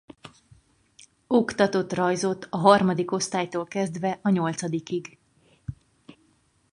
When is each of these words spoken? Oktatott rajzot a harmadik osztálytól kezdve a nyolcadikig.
Oktatott 1.27 1.93
rajzot 1.93 2.47
a 2.49 2.57
harmadik 2.57 3.11
osztálytól 3.11 3.65
kezdve 3.67 4.19
a 4.21 4.29
nyolcadikig. 4.29 5.17